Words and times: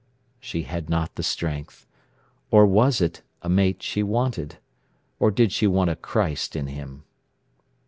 She 0.39 0.63
had 0.63 0.89
not 0.89 1.13
the 1.13 1.21
strength. 1.21 1.85
Or 2.49 2.65
was 2.65 3.01
it 3.01 3.21
a 3.43 3.49
mate 3.49 3.83
she 3.83 4.01
wanted? 4.01 4.57
or 5.19 5.29
did 5.29 5.51
she 5.51 5.67
want 5.67 5.91
a 5.91 5.95
Christ 5.95 6.55
in 6.55 6.65
him? 6.65 7.03